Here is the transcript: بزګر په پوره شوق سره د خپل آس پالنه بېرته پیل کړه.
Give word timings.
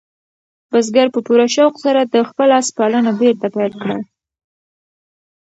بزګر 0.71 1.07
په 1.13 1.19
پوره 1.25 1.47
شوق 1.55 1.73
سره 1.85 2.01
د 2.03 2.15
خپل 2.29 2.47
آس 2.59 2.67
پالنه 2.77 3.11
بېرته 3.21 3.47
پیل 3.55 3.73
کړه. 3.81 3.97